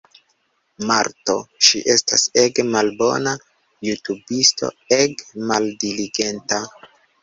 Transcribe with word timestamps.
Marto. 0.91 1.35
Ŝi 1.67 1.81
estas 1.97 2.25
ege 2.45 2.67
malbona 2.73 3.37
jutubisto, 3.91 4.75
ege 5.01 5.49
maldiligenta 5.55 6.65